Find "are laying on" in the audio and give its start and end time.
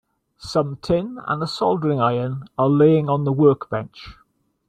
2.57-3.23